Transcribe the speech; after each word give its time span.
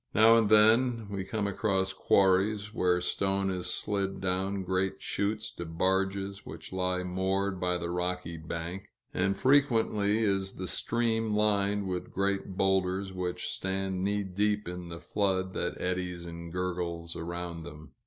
Now 0.15 0.33
and 0.33 0.49
then 0.49 1.09
we 1.11 1.23
come 1.23 1.45
across 1.45 1.93
quarries, 1.93 2.73
where 2.73 2.99
stone 3.01 3.51
is 3.51 3.71
slid 3.71 4.19
down 4.19 4.63
great 4.63 4.99
chutes 4.99 5.51
to 5.57 5.65
barges 5.65 6.43
which 6.43 6.73
lie 6.73 7.03
moored 7.03 7.59
by 7.59 7.77
the 7.77 7.91
rocky 7.91 8.35
bank; 8.37 8.87
and 9.13 9.37
frequently 9.37 10.23
is 10.23 10.55
the 10.55 10.65
stream 10.67 11.35
lined 11.35 11.85
with 11.87 12.11
great 12.11 12.57
boulders, 12.57 13.13
which 13.13 13.47
stand 13.49 14.03
knee 14.03 14.23
deep 14.23 14.67
in 14.67 14.89
the 14.89 14.99
flood 14.99 15.53
that 15.53 15.79
eddies 15.79 16.25
and 16.25 16.51
gurgles 16.51 17.15
around 17.15 17.61
them. 17.61 17.91